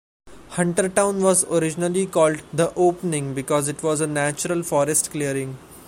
[0.55, 5.59] Huntertown was originally called "The Opening" because it was a natural forest clearing.